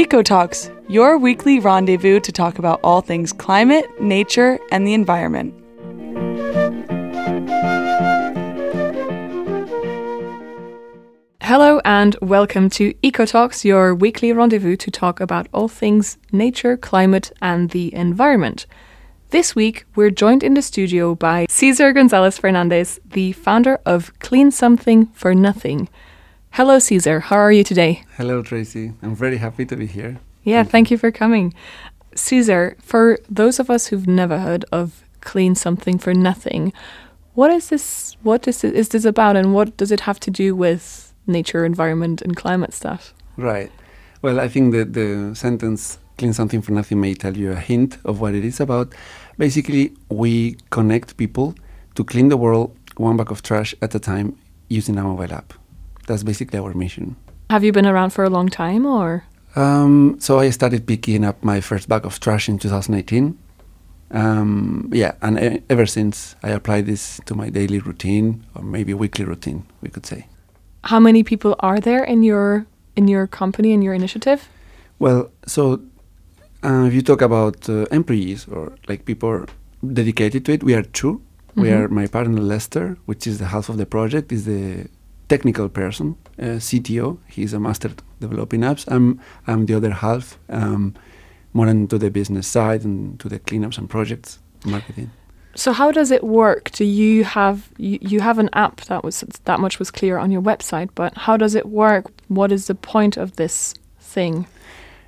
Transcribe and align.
EcoTalks, 0.00 0.70
your 0.88 1.18
weekly 1.18 1.60
rendezvous 1.60 2.20
to 2.20 2.32
talk 2.32 2.58
about 2.58 2.80
all 2.82 3.02
things 3.02 3.34
climate, 3.34 3.84
nature, 4.00 4.58
and 4.72 4.86
the 4.86 4.94
environment. 4.94 5.52
Hello 11.42 11.82
and 11.84 12.16
welcome 12.22 12.70
to 12.70 12.94
EcoTalks, 13.02 13.62
your 13.62 13.94
weekly 13.94 14.32
rendezvous 14.32 14.76
to 14.76 14.90
talk 14.90 15.20
about 15.20 15.48
all 15.52 15.68
things 15.68 16.16
nature, 16.32 16.78
climate, 16.78 17.30
and 17.42 17.68
the 17.68 17.92
environment. 17.92 18.64
This 19.28 19.54
week, 19.54 19.84
we're 19.96 20.08
joined 20.08 20.42
in 20.42 20.54
the 20.54 20.62
studio 20.62 21.14
by 21.14 21.44
César 21.44 21.92
González 21.92 22.40
Fernández, 22.40 22.98
the 23.04 23.32
founder 23.32 23.78
of 23.84 24.18
Clean 24.18 24.50
Something 24.50 25.08
for 25.08 25.34
Nothing. 25.34 25.90
Hello, 26.52 26.78
César. 26.78 27.22
How 27.22 27.36
are 27.36 27.52
you 27.52 27.64
today? 27.64 28.04
Hello, 28.16 28.42
Tracy. 28.42 28.92
I'm 29.02 29.14
very 29.14 29.38
happy 29.38 29.64
to 29.66 29.76
be 29.76 29.86
here. 29.86 30.18
Yeah, 30.42 30.64
thank 30.64 30.90
you 30.90 30.98
for 30.98 31.10
coming. 31.10 31.54
César, 32.14 32.80
for 32.82 33.18
those 33.28 33.60
of 33.60 33.70
us 33.70 33.86
who've 33.86 34.06
never 34.06 34.38
heard 34.38 34.64
of 34.72 35.04
Clean 35.20 35.54
Something 35.54 35.98
for 35.98 36.12
Nothing, 36.12 36.72
what 37.34 37.50
is 37.50 37.68
this? 37.68 38.16
What 38.22 38.48
is, 38.48 38.64
it, 38.64 38.74
is 38.74 38.88
this 38.88 39.04
about, 39.04 39.36
and 39.36 39.54
what 39.54 39.76
does 39.76 39.92
it 39.92 40.00
have 40.00 40.18
to 40.20 40.30
do 40.30 40.56
with 40.56 41.10
nature, 41.26 41.64
environment, 41.64 42.20
and 42.22 42.36
climate 42.36 42.72
stuff. 42.74 43.14
Right. 43.36 43.70
Well, 44.22 44.40
I 44.40 44.48
think 44.48 44.72
that 44.72 44.92
the 44.92 45.34
sentence 45.34 45.98
clean 46.18 46.32
something 46.32 46.60
for 46.60 46.72
nothing 46.72 47.00
may 47.00 47.14
tell 47.14 47.36
you 47.36 47.52
a 47.52 47.56
hint 47.56 47.98
of 48.04 48.20
what 48.20 48.34
it 48.34 48.44
is 48.44 48.60
about. 48.60 48.94
Basically, 49.38 49.92
we 50.10 50.56
connect 50.70 51.16
people 51.16 51.54
to 51.94 52.04
clean 52.04 52.28
the 52.28 52.36
world 52.36 52.76
one 52.96 53.16
bag 53.16 53.30
of 53.30 53.42
trash 53.42 53.74
at 53.80 53.94
a 53.94 53.98
time 53.98 54.36
using 54.68 54.98
a 54.98 55.02
mobile 55.02 55.32
app. 55.32 55.54
That's 56.06 56.22
basically 56.22 56.58
our 56.58 56.74
mission. 56.74 57.16
Have 57.50 57.64
you 57.64 57.72
been 57.72 57.86
around 57.86 58.10
for 58.10 58.24
a 58.24 58.30
long 58.30 58.48
time 58.48 58.86
or? 58.86 59.24
Um, 59.56 60.16
so 60.20 60.38
I 60.38 60.50
started 60.50 60.86
picking 60.86 61.24
up 61.24 61.42
my 61.42 61.60
first 61.60 61.88
bag 61.88 62.06
of 62.06 62.20
trash 62.20 62.48
in 62.48 62.58
2018. 62.58 63.36
Um, 64.12 64.90
yeah, 64.92 65.14
and 65.22 65.62
ever 65.70 65.86
since 65.86 66.34
I 66.42 66.50
applied 66.50 66.86
this 66.86 67.20
to 67.26 67.34
my 67.34 67.48
daily 67.48 67.78
routine 67.78 68.44
or 68.54 68.62
maybe 68.62 68.94
weekly 68.94 69.24
routine, 69.24 69.66
we 69.82 69.88
could 69.88 70.06
say. 70.06 70.26
How 70.84 70.98
many 70.98 71.22
people 71.22 71.54
are 71.60 71.80
there 71.80 72.02
in 72.04 72.22
your 72.22 72.66
in 72.96 73.06
your 73.06 73.26
company 73.26 73.72
in 73.72 73.82
your 73.82 73.94
initiative? 73.94 74.48
Well, 74.98 75.30
so 75.46 75.80
uh, 76.64 76.84
if 76.88 76.94
you 76.94 77.02
talk 77.02 77.22
about 77.22 77.68
uh, 77.68 77.86
employees 77.90 78.46
or 78.48 78.72
like 78.88 79.04
people 79.04 79.46
dedicated 79.92 80.44
to 80.46 80.52
it, 80.52 80.62
we 80.62 80.74
are 80.74 80.82
2 80.82 81.12
mm-hmm. 81.12 81.60
We 81.60 81.70
are 81.70 81.88
my 81.88 82.06
partner 82.06 82.40
Lester, 82.40 82.98
which 83.06 83.26
is 83.26 83.38
the 83.38 83.46
half 83.46 83.68
of 83.68 83.76
the 83.76 83.86
project, 83.86 84.32
is 84.32 84.44
the 84.44 84.88
technical 85.30 85.68
person, 85.68 86.16
uh, 86.38 86.58
CTO. 86.66 87.18
He's 87.28 87.54
a 87.54 87.60
master 87.60 87.90
developing 88.20 88.60
apps. 88.60 88.84
I'm 88.94 89.20
I'm 89.46 89.66
the 89.66 89.74
other 89.74 89.92
half, 89.92 90.38
um, 90.48 90.94
more 91.52 91.68
into 91.68 91.98
the 91.98 92.10
business 92.10 92.46
side 92.46 92.84
and 92.84 93.18
to 93.20 93.28
the 93.28 93.38
cleanups 93.38 93.78
and 93.78 93.88
projects 93.88 94.40
marketing. 94.66 95.10
So 95.54 95.72
how 95.72 95.90
does 95.92 96.10
it 96.10 96.22
work? 96.22 96.70
Do 96.72 96.84
you 96.84 97.24
have 97.24 97.70
you, 97.78 97.98
you 98.00 98.20
have 98.20 98.38
an 98.38 98.50
app 98.52 98.76
that 98.82 99.02
was 99.04 99.24
that 99.44 99.60
much 99.60 99.78
was 99.78 99.90
clear 99.90 100.18
on 100.18 100.30
your 100.30 100.42
website, 100.42 100.90
but 100.94 101.16
how 101.16 101.36
does 101.36 101.54
it 101.54 101.66
work? 101.66 102.04
What 102.28 102.52
is 102.52 102.66
the 102.66 102.74
point 102.74 103.16
of 103.16 103.36
this 103.36 103.74
thing? 103.98 104.46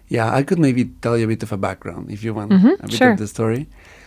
Yeah, 0.09 0.39
I 0.39 0.43
could 0.43 0.59
maybe 0.59 0.85
tell 1.01 1.17
you 1.17 1.25
a 1.25 1.29
bit 1.29 1.43
of 1.43 1.53
a 1.53 1.57
background 1.57 2.11
if 2.11 2.23
you 2.25 2.35
want 2.35 2.51
mm-hmm, 2.51 2.85
a 2.85 2.89
bit 2.89 2.93
sure. 2.93 3.13
of 3.13 3.19
the 3.19 3.27
story. 3.27 3.67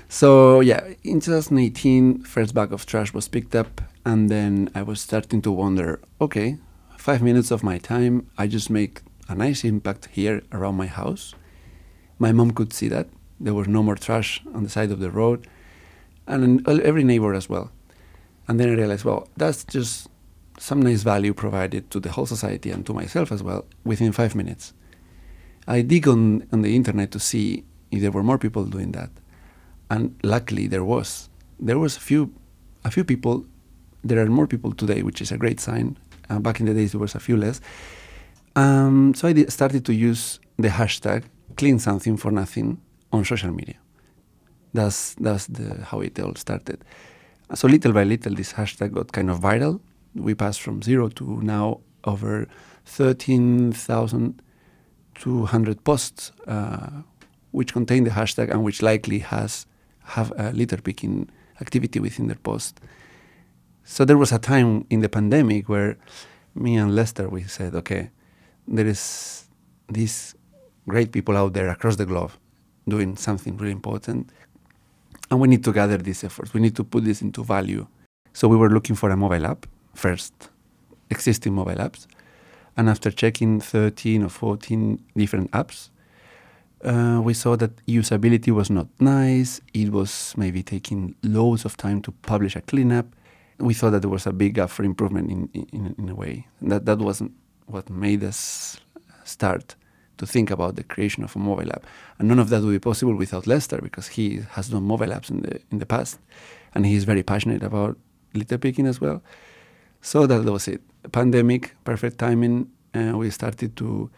So 0.09 0.61
yeah, 0.61 0.81
in 1.03 1.19
2018, 1.19 2.23
first 2.23 2.53
bag 2.53 2.71
of 2.73 2.85
trash 2.85 3.13
was 3.13 3.27
picked 3.27 3.55
up, 3.55 3.81
and 4.05 4.29
then 4.29 4.69
I 4.75 4.83
was 4.83 5.01
starting 5.01 5.41
to 5.41 5.51
wonder, 5.51 5.99
okay, 6.21 6.57
five 6.97 7.21
minutes 7.23 7.51
of 7.51 7.63
my 7.63 7.79
time, 7.79 8.29
I 8.37 8.47
just 8.47 8.69
make 8.69 9.01
a 9.27 9.35
nice 9.35 9.63
impact 9.63 10.09
here 10.11 10.43
around 10.51 10.75
my 10.75 10.85
house. 10.85 11.33
My 12.19 12.31
mom 12.31 12.51
could 12.51 12.71
see 12.71 12.87
that 12.89 13.09
there 13.39 13.55
was 13.55 13.67
no 13.67 13.81
more 13.83 13.95
trash 13.95 14.41
on 14.53 14.63
the 14.63 14.69
side 14.69 14.91
of 14.91 14.99
the 14.99 15.09
road 15.09 15.47
and 16.27 16.67
every 16.67 17.03
neighbor 17.03 17.33
as 17.33 17.49
well. 17.49 17.71
And 18.47 18.59
then 18.59 18.69
I 18.69 18.73
realized, 18.73 19.05
well, 19.05 19.27
that's 19.35 19.63
just 19.63 20.07
some 20.59 20.81
nice 20.81 21.01
value 21.03 21.33
provided 21.33 21.89
to 21.91 21.99
the 21.99 22.11
whole 22.11 22.25
society 22.25 22.71
and 22.71 22.85
to 22.85 22.93
myself 22.93 23.31
as 23.31 23.43
well 23.43 23.65
within 23.83 24.11
five 24.11 24.35
minutes. 24.35 24.73
I 25.67 25.81
dig 25.81 26.07
on, 26.07 26.47
on 26.53 26.61
the 26.61 26.75
internet 26.75 27.11
to 27.11 27.19
see 27.19 27.65
if 27.91 28.01
there 28.01 28.11
were 28.11 28.23
more 28.23 28.37
people 28.37 28.65
doing 28.65 28.91
that. 28.91 29.09
And 29.89 30.15
luckily 30.23 30.67
there 30.67 30.83
was. 30.83 31.29
There 31.59 31.79
was 31.79 31.97
a 31.97 31.99
few, 31.99 32.33
a 32.83 32.91
few 32.91 33.03
people. 33.03 33.45
There 34.05 34.21
are 34.21 34.27
more 34.27 34.47
people 34.47 34.71
today, 34.71 35.01
which 35.01 35.19
is 35.21 35.31
a 35.31 35.37
great 35.37 35.59
sign. 35.59 35.97
Uh, 36.29 36.39
back 36.39 36.59
in 36.59 36.67
the 36.67 36.73
days, 36.73 36.91
there 36.91 37.01
was 37.01 37.15
a 37.15 37.19
few 37.19 37.37
less. 37.37 37.59
Um, 38.55 39.13
so 39.15 39.27
I 39.27 39.45
started 39.45 39.83
to 39.85 39.93
use 39.93 40.39
the 40.57 40.69
hashtag 40.69 41.23
clean 41.57 41.79
something 41.79 42.15
for 42.15 42.31
nothing 42.31 42.77
on 43.11 43.25
social 43.25 43.51
media. 43.51 43.75
That's 44.73 45.15
that's 45.15 45.47
the 45.47 45.83
how 45.89 46.01
it 46.01 46.19
all 46.19 46.35
started. 46.35 46.83
So 47.53 47.67
little 47.67 47.93
by 47.93 48.03
little, 48.03 48.35
this 48.35 48.53
hashtag 48.53 48.93
got 48.93 49.11
kind 49.11 49.29
of 49.29 49.39
viral. 49.39 49.79
We 50.13 50.35
passed 50.35 50.61
from 50.61 50.81
zero 50.81 51.09
to 51.09 51.41
now 51.41 51.81
over 52.03 52.47
thirteen 52.85 53.71
thousand 53.73 54.41
two 55.15 55.45
hundred 55.45 55.83
posts, 55.83 56.31
uh, 56.47 57.01
which 57.51 57.73
contain 57.73 58.03
the 58.03 58.11
hashtag 58.11 58.51
and 58.51 58.63
which 58.63 58.81
likely 58.81 59.19
has 59.19 59.65
have 60.03 60.31
a 60.37 60.51
litter 60.51 60.77
picking 60.77 61.29
activity 61.59 61.99
within 61.99 62.27
their 62.27 62.37
post. 62.43 62.79
So 63.87 64.03
there 64.03 64.17
was 64.17 64.31
a 64.31 64.39
time 64.39 64.85
in 64.89 65.01
the 65.01 65.09
pandemic 65.09 65.69
where 65.69 65.97
me 66.55 66.75
and 66.75 66.95
Lester 66.95 67.29
we 67.29 67.43
said, 67.43 67.75
okay, 67.75 68.09
there 68.67 68.87
is 68.87 69.45
these 69.87 70.33
great 70.87 71.11
people 71.11 71.37
out 71.37 71.53
there 71.53 71.69
across 71.69 71.95
the 71.95 72.05
globe 72.05 72.31
doing 72.89 73.15
something 73.15 73.55
really 73.57 73.71
important. 73.71 74.31
And 75.29 75.39
we 75.39 75.47
need 75.47 75.63
to 75.65 75.71
gather 75.71 75.97
these 75.97 76.23
efforts. 76.23 76.53
We 76.53 76.61
need 76.61 76.75
to 76.77 76.83
put 76.83 77.05
this 77.05 77.21
into 77.21 77.43
value. 77.43 77.85
So 78.33 78.47
we 78.47 78.57
were 78.57 78.69
looking 78.69 78.95
for 78.95 79.11
a 79.11 79.17
mobile 79.17 79.45
app 79.45 79.67
first, 79.93 80.33
existing 81.11 81.53
mobile 81.53 81.75
apps. 81.75 82.07
And 82.75 82.89
after 82.89 83.11
checking 83.11 83.61
13 83.61 84.23
or 84.23 84.29
14 84.29 84.99
different 85.15 85.51
apps, 85.51 85.89
uh, 86.83 87.21
we 87.23 87.33
saw 87.33 87.55
that 87.55 87.85
usability 87.85 88.51
was 88.51 88.69
not 88.69 88.87
nice. 88.99 89.61
It 89.73 89.91
was 89.91 90.33
maybe 90.37 90.63
taking 90.63 91.15
loads 91.23 91.65
of 91.65 91.77
time 91.77 92.01
to 92.01 92.11
publish 92.11 92.55
a 92.55 92.61
cleanup. 92.61 93.14
We 93.57 93.73
thought 93.73 93.91
that 93.91 94.01
there 94.01 94.09
was 94.09 94.27
a 94.27 94.33
big 94.33 94.55
gap 94.55 94.69
for 94.69 94.83
improvement 94.83 95.31
in, 95.31 95.49
in, 95.71 95.95
in 95.97 96.09
a 96.09 96.15
way. 96.15 96.47
And 96.59 96.71
that, 96.71 96.85
that 96.85 96.99
wasn't 96.99 97.31
what 97.67 97.89
made 97.89 98.23
us 98.23 98.77
start 99.23 99.75
to 100.17 100.25
think 100.25 100.49
about 100.51 100.75
the 100.75 100.83
creation 100.83 101.23
of 101.23 101.35
a 101.35 101.39
mobile 101.39 101.69
app. 101.71 101.85
And 102.19 102.27
none 102.27 102.39
of 102.39 102.49
that 102.49 102.61
would 102.61 102.71
be 102.71 102.79
possible 102.79 103.15
without 103.15 103.47
Lester 103.47 103.79
because 103.81 104.07
he 104.07 104.41
has 104.51 104.69
done 104.69 104.83
mobile 104.83 105.07
apps 105.07 105.29
in 105.29 105.41
the 105.41 105.59
in 105.71 105.79
the 105.79 105.85
past, 105.85 106.19
and 106.73 106.85
he 106.85 106.95
is 106.95 107.03
very 107.03 107.23
passionate 107.23 107.63
about 107.63 107.97
litter 108.33 108.57
picking 108.57 108.87
as 108.87 109.01
well. 109.01 109.21
So 110.01 110.27
that 110.27 110.43
was 110.43 110.67
it. 110.67 110.81
Pandemic, 111.11 111.75
perfect 111.83 112.17
timing. 112.17 112.69
Uh, 112.93 113.17
we 113.17 113.29
started 113.29 113.75
to 113.77 114.09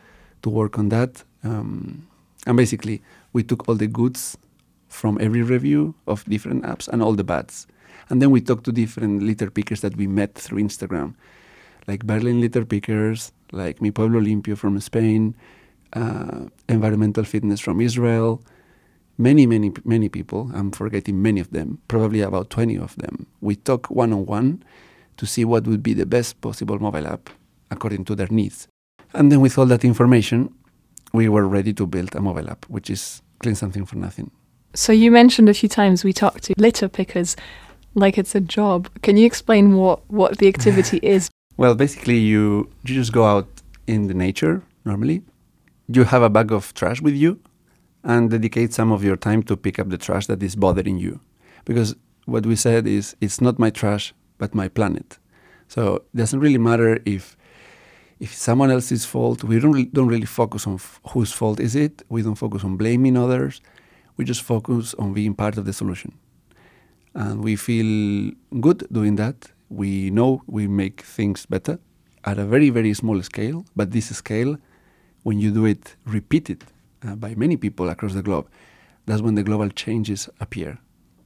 to 0.43 0.49
work 0.49 0.77
on 0.77 0.89
that, 0.89 1.23
um, 1.43 2.07
and 2.45 2.57
basically 2.57 3.01
we 3.33 3.43
took 3.43 3.67
all 3.67 3.75
the 3.75 3.87
goods 3.87 4.37
from 4.89 5.17
every 5.19 5.41
review 5.41 5.93
of 6.05 6.23
different 6.25 6.63
apps 6.63 6.87
and 6.87 7.01
all 7.01 7.13
the 7.13 7.23
bads, 7.23 7.67
and 8.09 8.21
then 8.21 8.31
we 8.31 8.41
talked 8.41 8.63
to 8.65 8.71
different 8.71 9.23
litter 9.23 9.49
pickers 9.49 9.81
that 9.81 9.95
we 9.97 10.07
met 10.07 10.35
through 10.35 10.61
Instagram, 10.61 11.15
like 11.87 12.05
Berlin 12.05 12.41
litter 12.41 12.65
pickers, 12.65 13.31
like 13.51 13.81
Mi 13.81 13.91
Pueblo 13.91 14.19
Limpio 14.19 14.57
from 14.57 14.79
Spain, 14.79 15.35
uh, 15.93 16.45
environmental 16.69 17.23
fitness 17.23 17.59
from 17.59 17.81
Israel, 17.81 18.41
many, 19.17 19.45
many, 19.45 19.71
many 19.83 20.09
people. 20.09 20.51
I'm 20.53 20.71
forgetting 20.71 21.21
many 21.21 21.39
of 21.39 21.49
them, 21.51 21.79
probably 21.87 22.21
about 22.21 22.49
20 22.49 22.77
of 22.77 22.95
them. 22.95 23.27
We 23.41 23.55
talk 23.55 23.89
one 23.89 24.13
on 24.13 24.25
one 24.25 24.63
to 25.17 25.25
see 25.25 25.45
what 25.45 25.65
would 25.67 25.83
be 25.83 25.93
the 25.93 26.05
best 26.05 26.39
possible 26.41 26.79
mobile 26.79 27.07
app 27.07 27.29
according 27.71 28.05
to 28.05 28.15
their 28.15 28.27
needs. 28.29 28.67
And 29.13 29.31
then 29.31 29.41
with 29.41 29.57
all 29.57 29.65
that 29.65 29.83
information, 29.83 30.53
we 31.13 31.29
were 31.29 31.47
ready 31.47 31.73
to 31.73 31.87
build 31.87 32.15
a 32.15 32.21
mobile 32.21 32.49
app, 32.49 32.65
which 32.65 32.89
is 32.89 33.21
Clean 33.39 33.55
Something 33.55 33.85
for 33.85 33.95
Nothing. 33.95 34.31
So 34.73 34.91
you 34.91 35.09
mentioned 35.09 35.49
a 35.49 35.53
few 35.53 35.69
times 35.69 36.03
we 36.03 36.13
talked 36.13 36.43
to 36.43 36.53
litter 36.57 36.87
pickers 36.87 37.35
like 37.97 38.17
it's 38.17 38.35
a 38.35 38.41
job. 38.41 38.89
Can 39.01 39.17
you 39.17 39.25
explain 39.25 39.75
what, 39.75 39.99
what 40.09 40.37
the 40.37 40.47
activity 40.47 40.99
is? 41.03 41.29
Well, 41.57 41.75
basically, 41.75 42.17
you, 42.17 42.69
you 42.85 42.95
just 42.95 43.11
go 43.11 43.25
out 43.25 43.47
in 43.87 44.07
the 44.07 44.13
nature 44.13 44.63
normally 44.85 45.21
you 45.87 46.03
have 46.03 46.21
a 46.21 46.29
bag 46.29 46.51
of 46.51 46.73
trash 46.73 47.01
with 47.01 47.15
you 47.15 47.39
and 48.03 48.29
dedicate 48.29 48.73
some 48.73 48.91
of 48.91 49.03
your 49.03 49.15
time 49.15 49.41
to 49.43 49.55
pick 49.55 49.79
up 49.79 49.89
the 49.89 49.97
trash 49.97 50.27
that 50.27 50.43
is 50.43 50.55
bothering 50.55 50.97
you. 50.97 51.19
Because 51.65 51.95
what 52.25 52.45
we 52.45 52.55
said 52.55 52.85
is 52.87 53.15
it's 53.21 53.41
not 53.41 53.57
my 53.57 53.69
trash, 53.69 54.13
but 54.37 54.53
my 54.53 54.67
planet. 54.67 55.17
So 55.67 55.95
it 55.95 56.15
doesn't 56.15 56.39
really 56.39 56.57
matter 56.57 56.99
if 57.05 57.35
if 58.19 58.33
someone 58.33 58.71
else's 58.71 59.05
fault. 59.05 59.43
We 59.43 59.59
don't 59.59 59.71
really, 59.71 59.85
don't 59.85 60.07
really 60.07 60.25
focus 60.25 60.65
on 60.65 60.75
f- 60.75 60.99
whose 61.11 61.31
fault 61.31 61.59
is 61.59 61.75
it. 61.75 62.01
We 62.09 62.23
don't 62.23 62.35
focus 62.35 62.63
on 62.63 62.75
blaming 62.75 63.15
others. 63.15 63.61
We 64.17 64.25
just 64.25 64.41
focus 64.41 64.95
on 64.95 65.13
being 65.13 65.35
part 65.35 65.57
of 65.57 65.65
the 65.65 65.73
solution, 65.73 66.17
and 67.17 67.43
we 67.43 67.55
feel 67.55 68.31
good 68.61 68.79
doing 68.91 69.15
that. 69.17 69.51
We 69.69 70.09
know 70.11 70.43
we 70.47 70.67
make 70.67 71.01
things 71.01 71.45
better 71.45 71.79
at 72.23 72.37
a 72.39 72.45
very 72.45 72.69
very 72.69 72.93
small 72.93 73.21
scale, 73.23 73.65
but 73.75 73.91
this 73.91 74.07
scale 74.15 74.57
when 75.23 75.39
you 75.39 75.51
do 75.51 75.65
it 75.65 75.95
repeated 76.05 76.63
uh, 77.05 77.15
by 77.15 77.35
many 77.35 77.57
people 77.57 77.89
across 77.89 78.13
the 78.13 78.21
globe, 78.23 78.47
that's 79.05 79.21
when 79.21 79.35
the 79.35 79.43
global 79.43 79.69
changes 79.69 80.29
appear. 80.39 80.77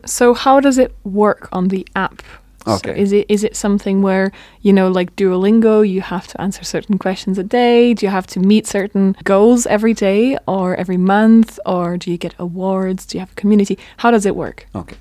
So 0.05 0.33
how 0.33 0.59
does 0.59 0.77
it 0.79 0.95
work 1.03 1.47
on 1.51 1.67
the 1.67 1.85
app? 1.95 2.23
So 2.65 2.73
Okay. 2.75 3.01
is 3.03 3.11
it 3.11 3.25
is 3.27 3.43
it 3.43 3.55
something 3.55 4.01
where 4.03 4.31
you 4.61 4.71
know, 4.73 4.87
like 4.99 5.15
Duolingo, 5.15 5.75
you 5.87 6.01
have 6.01 6.27
to 6.27 6.41
answer 6.41 6.63
certain 6.63 6.97
questions 6.97 7.37
a 7.39 7.43
day? 7.43 7.93
Do 7.95 8.05
you 8.05 8.11
have 8.11 8.27
to 8.27 8.39
meet 8.39 8.67
certain 8.67 9.15
goals 9.23 9.65
every 9.65 9.93
day 9.93 10.37
or 10.47 10.75
every 10.75 10.97
month, 10.97 11.59
or 11.65 11.97
do 11.97 12.11
you 12.11 12.17
get 12.17 12.33
awards? 12.37 13.05
Do 13.07 13.17
you 13.17 13.19
have 13.19 13.31
a 13.31 13.41
community? 13.41 13.75
How 13.97 14.11
does 14.11 14.25
it 14.25 14.35
work? 14.35 14.67
Okay. 14.75 14.97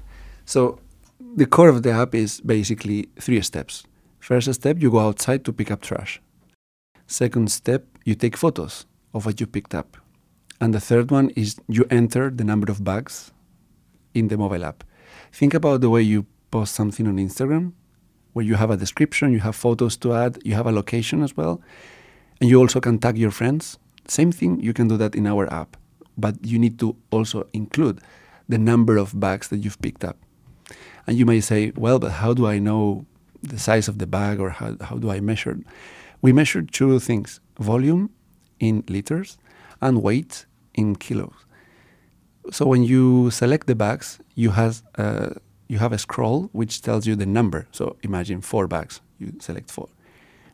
So 0.50 0.80
the 1.36 1.46
core 1.46 1.68
of 1.68 1.84
the 1.84 1.92
app 1.92 2.12
is 2.12 2.40
basically 2.40 3.08
three 3.20 3.40
steps. 3.40 3.84
First 4.18 4.52
step, 4.52 4.82
you 4.82 4.90
go 4.90 4.98
outside 4.98 5.44
to 5.44 5.52
pick 5.52 5.70
up 5.70 5.80
trash. 5.80 6.20
Second 7.06 7.52
step, 7.52 7.86
you 8.04 8.16
take 8.16 8.36
photos 8.36 8.84
of 9.14 9.26
what 9.26 9.38
you 9.38 9.46
picked 9.46 9.76
up. 9.76 9.96
And 10.60 10.74
the 10.74 10.80
third 10.80 11.12
one 11.12 11.30
is 11.36 11.54
you 11.68 11.84
enter 11.88 12.30
the 12.30 12.42
number 12.42 12.68
of 12.68 12.82
bags 12.82 13.30
in 14.12 14.26
the 14.26 14.36
mobile 14.36 14.64
app. 14.64 14.82
Think 15.30 15.54
about 15.54 15.82
the 15.82 15.88
way 15.88 16.02
you 16.02 16.26
post 16.50 16.74
something 16.74 17.06
on 17.06 17.18
Instagram, 17.18 17.70
where 18.32 18.44
you 18.44 18.56
have 18.56 18.72
a 18.72 18.76
description, 18.76 19.32
you 19.32 19.38
have 19.38 19.54
photos 19.54 19.96
to 19.98 20.14
add, 20.14 20.40
you 20.44 20.54
have 20.54 20.66
a 20.66 20.72
location 20.72 21.22
as 21.22 21.36
well, 21.36 21.60
and 22.40 22.50
you 22.50 22.58
also 22.58 22.80
can 22.80 22.98
tag 22.98 23.16
your 23.16 23.30
friends. 23.30 23.78
Same 24.08 24.32
thing, 24.32 24.58
you 24.58 24.72
can 24.72 24.88
do 24.88 24.96
that 24.96 25.14
in 25.14 25.28
our 25.28 25.46
app, 25.52 25.76
but 26.18 26.44
you 26.44 26.58
need 26.58 26.80
to 26.80 26.96
also 27.12 27.46
include 27.52 28.00
the 28.48 28.58
number 28.58 28.96
of 28.96 29.20
bags 29.20 29.46
that 29.50 29.58
you've 29.58 29.80
picked 29.80 30.04
up. 30.04 30.16
And 31.06 31.16
you 31.18 31.26
may 31.26 31.40
say, 31.40 31.72
well, 31.76 31.98
but 31.98 32.12
how 32.12 32.34
do 32.34 32.46
I 32.46 32.58
know 32.58 33.06
the 33.42 33.58
size 33.58 33.88
of 33.88 33.98
the 33.98 34.06
bag 34.06 34.40
or 34.40 34.50
how, 34.50 34.76
how 34.80 34.96
do 34.96 35.10
I 35.10 35.20
measure? 35.20 35.58
We 36.22 36.32
measure 36.32 36.62
two 36.62 36.98
things 37.00 37.40
volume 37.58 38.10
in 38.58 38.84
liters 38.88 39.38
and 39.80 40.02
weight 40.02 40.46
in 40.74 40.96
kilos. 40.96 41.34
So 42.50 42.66
when 42.66 42.82
you 42.84 43.30
select 43.30 43.66
the 43.66 43.74
bags, 43.74 44.18
you 44.34 44.50
has 44.50 44.82
uh, 44.96 45.30
you 45.68 45.78
have 45.78 45.92
a 45.92 45.98
scroll 45.98 46.48
which 46.52 46.82
tells 46.82 47.06
you 47.06 47.14
the 47.16 47.26
number. 47.26 47.66
So 47.70 47.96
imagine 48.02 48.40
four 48.40 48.66
bags, 48.66 49.00
you 49.18 49.34
select 49.40 49.70
four, 49.70 49.88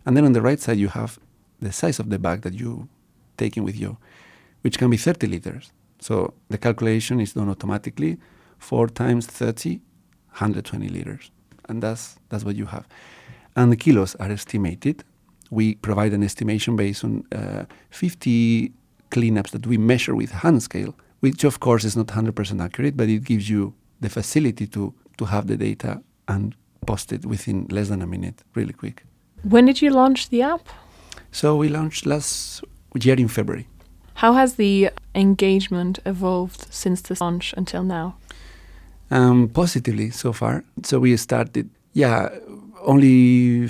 and 0.05 0.17
then 0.17 0.25
on 0.25 0.33
the 0.33 0.43
right 0.43 0.61
side 0.61 0.79
you 0.79 0.89
have 0.89 1.19
the 1.61 1.73
size 1.73 1.99
of 1.99 2.11
the 2.11 2.19
bag 2.19 2.43
that 2.43 2.55
you 2.55 2.89
taking 3.37 3.65
with 3.65 3.77
you, 3.77 3.97
which 4.63 4.79
can 4.79 4.91
be 4.91 4.97
30 4.97 5.27
liters. 5.27 5.73
So 6.01 6.35
the 6.49 6.59
calculation 6.59 7.21
is 7.21 7.33
done 7.33 7.49
automatically. 7.49 8.19
Four 8.59 8.89
times 8.89 9.27
30, 9.27 9.81
120 10.37 10.89
liters, 10.89 11.31
and 11.69 11.83
that's 11.83 12.17
that's 12.29 12.45
what 12.45 12.57
you 12.57 12.67
have. 12.67 12.87
And 13.55 13.73
the 13.73 13.77
kilos 13.77 14.15
are 14.17 14.31
estimated. 14.31 15.03
We 15.51 15.77
provide 15.77 16.13
an 16.13 16.23
estimation 16.23 16.77
based 16.77 17.05
on 17.05 17.25
uh, 17.33 17.65
50 17.91 18.73
cleanups 19.11 19.51
that 19.51 19.67
we 19.67 19.79
measure 19.79 20.15
with 20.15 20.31
hand 20.31 20.63
scale, 20.63 20.95
which 21.21 21.45
of 21.45 21.61
course 21.61 21.85
is 21.85 21.97
not 21.97 22.07
100% 22.07 22.61
accurate, 22.63 22.97
but 22.97 23.09
it 23.09 23.25
gives 23.25 23.49
you 23.49 23.73
the 24.01 24.11
facility 24.11 24.67
to, 24.67 24.93
to 25.17 25.25
have 25.25 25.47
the 25.47 25.57
data 25.57 26.03
and 26.29 26.55
post 26.85 27.13
it 27.13 27.25
within 27.25 27.67
less 27.71 27.89
than 27.89 28.03
a 28.03 28.07
minute, 28.07 28.43
really 28.55 28.73
quick. 28.73 29.05
When 29.43 29.67
did 29.67 29.81
you 29.81 29.91
launch 29.91 30.29
the 30.29 30.43
app? 30.43 30.69
So 31.31 31.57
we 31.57 31.69
launched 31.69 32.07
last 32.07 32.65
year 32.95 33.17
in 33.17 33.29
February. 33.29 33.69
How 34.15 34.33
has 34.35 34.55
the 34.55 34.91
engagement 35.15 35.99
evolved 36.05 36.67
since 36.71 37.01
the 37.03 37.17
launch 37.21 37.55
until 37.57 37.85
now? 37.85 38.17
Um, 39.11 39.49
positively 39.49 40.11
so 40.11 40.33
far. 40.33 40.65
So 40.83 40.99
we 40.99 41.17
started, 41.17 41.71
yeah, 41.93 42.29
only 42.85 43.69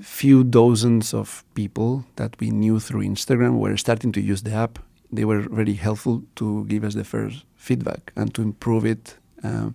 few 0.00 0.44
dozens 0.44 1.14
of 1.14 1.44
people 1.54 2.04
that 2.16 2.38
we 2.40 2.50
knew 2.50 2.80
through 2.80 3.02
Instagram 3.02 3.58
were 3.58 3.76
starting 3.76 4.12
to 4.12 4.20
use 4.20 4.42
the 4.42 4.52
app. 4.52 4.78
They 5.12 5.24
were 5.24 5.40
very 5.40 5.74
helpful 5.74 6.22
to 6.36 6.64
give 6.66 6.84
us 6.84 6.94
the 6.94 7.04
first 7.04 7.44
feedback 7.56 8.12
and 8.16 8.34
to 8.34 8.42
improve 8.42 8.84
it. 8.84 9.16
Um, 9.42 9.74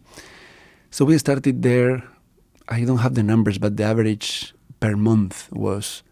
so 0.89 1.05
we 1.05 1.17
started 1.17 1.61
there. 1.61 2.03
I 2.67 2.83
don't 2.83 2.99
have 2.99 3.15
the 3.15 3.23
numbers, 3.23 3.57
but 3.57 3.77
the 3.77 3.83
average 3.83 4.53
per 4.79 4.95
month 4.95 5.49
was 5.51 6.03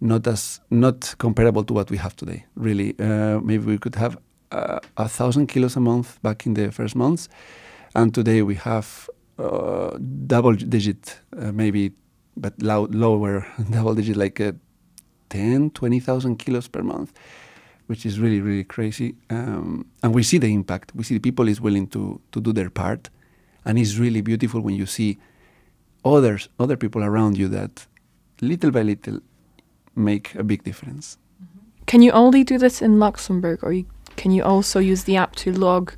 not 0.00 0.26
as 0.26 0.60
not 0.70 1.14
comparable 1.18 1.62
to 1.64 1.74
what 1.74 1.90
we 1.90 1.96
have 1.96 2.16
today. 2.16 2.44
Really, 2.56 2.94
uh, 2.98 3.40
maybe 3.40 3.66
we 3.66 3.78
could 3.78 3.94
have 3.94 4.18
uh, 4.50 4.80
a 4.96 5.08
thousand 5.08 5.46
kilos 5.46 5.76
a 5.76 5.80
month 5.80 6.20
back 6.22 6.46
in 6.46 6.54
the 6.54 6.72
first 6.72 6.96
months, 6.96 7.28
and 7.94 8.14
today 8.14 8.42
we 8.42 8.54
have 8.56 9.08
uh, 9.38 9.96
double 10.26 10.54
digit, 10.54 11.20
uh, 11.36 11.52
maybe, 11.52 11.92
but 12.36 12.60
low, 12.62 12.86
lower 12.90 13.46
double 13.70 13.94
digit, 13.94 14.16
like 14.16 14.40
uh, 14.40 14.52
10, 15.30 15.70
20,000 15.70 16.36
kilos 16.36 16.68
per 16.68 16.82
month, 16.82 17.12
which 17.86 18.04
is 18.06 18.20
really, 18.20 18.40
really 18.40 18.64
crazy. 18.64 19.14
Um, 19.30 19.86
and 20.02 20.14
we 20.14 20.22
see 20.22 20.38
the 20.38 20.52
impact. 20.52 20.92
We 20.94 21.04
see 21.04 21.14
the 21.14 21.20
people 21.20 21.48
is 21.48 21.60
willing 21.60 21.86
to, 21.88 22.20
to 22.32 22.40
do 22.40 22.52
their 22.52 22.70
part. 22.70 23.10
And 23.64 23.78
it's 23.78 23.96
really 23.96 24.20
beautiful 24.20 24.60
when 24.60 24.74
you 24.74 24.86
see 24.86 25.18
others, 26.04 26.48
other 26.58 26.76
people 26.76 27.02
around 27.02 27.36
you 27.36 27.48
that 27.48 27.86
little 28.40 28.70
by 28.70 28.82
little 28.82 29.20
make 29.94 30.34
a 30.34 30.44
big 30.44 30.62
difference. 30.64 31.18
Can 31.86 32.02
you 32.02 32.12
only 32.12 32.44
do 32.44 32.56
this 32.56 32.80
in 32.80 32.98
Luxembourg, 32.98 33.60
or 33.62 33.72
you, 33.72 33.86
can 34.16 34.30
you 34.30 34.44
also 34.44 34.78
use 34.78 35.04
the 35.04 35.16
app 35.16 35.34
to 35.36 35.52
log 35.52 35.92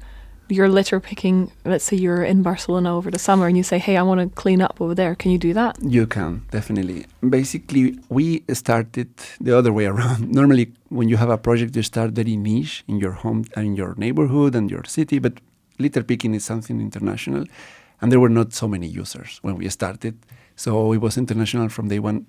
your 0.52 0.68
litter 0.68 1.00
picking? 1.00 1.50
Let's 1.64 1.84
say 1.84 1.96
you're 1.96 2.24
in 2.24 2.42
Barcelona 2.42 2.96
over 2.96 3.10
the 3.10 3.18
summer 3.18 3.46
and 3.46 3.56
you 3.56 3.62
say, 3.62 3.78
"Hey, 3.78 3.96
I 3.96 4.02
want 4.02 4.20
to 4.20 4.28
clean 4.42 4.60
up 4.60 4.80
over 4.80 4.94
there." 4.94 5.14
Can 5.14 5.30
you 5.30 5.38
do 5.38 5.52
that? 5.54 5.78
You 5.82 6.06
can 6.06 6.42
definitely. 6.50 7.06
Basically, 7.28 7.98
we 8.08 8.44
started 8.52 9.10
the 9.40 9.56
other 9.58 9.72
way 9.72 9.86
around. 9.86 10.30
Normally, 10.40 10.72
when 10.88 11.08
you 11.08 11.16
have 11.16 11.30
a 11.30 11.38
project, 11.38 11.76
you 11.76 11.82
start 11.82 12.12
very 12.12 12.36
niche 12.36 12.84
in 12.86 12.98
your 12.98 13.12
home, 13.12 13.44
and 13.56 13.66
in 13.66 13.74
your 13.76 13.94
neighborhood, 13.96 14.54
and 14.54 14.70
your 14.70 14.84
city. 14.84 15.18
But 15.18 15.34
litter 15.78 16.02
picking 16.02 16.34
is 16.34 16.44
something 16.44 16.80
international, 16.80 17.44
and 18.00 18.12
there 18.12 18.20
were 18.20 18.34
not 18.40 18.52
so 18.52 18.68
many 18.68 18.86
users 18.86 19.38
when 19.42 19.56
we 19.56 19.68
started. 19.68 20.14
So 20.56 20.92
it 20.92 21.00
was 21.00 21.16
international 21.16 21.68
from 21.68 21.88
day 21.88 21.98
one. 21.98 22.26